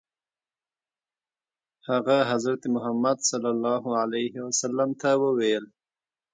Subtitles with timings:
[1.89, 5.65] هغه حضرت محمد صلی الله علیه وسلم ته وویل.